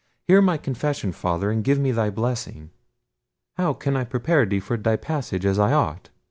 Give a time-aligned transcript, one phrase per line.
[0.25, 2.71] Hear my confession, Father; and give me thy blessing."
[3.57, 6.09] "How can I prepare thee for thy passage as I ought?"